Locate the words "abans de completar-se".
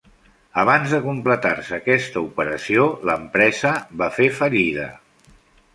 0.61-1.77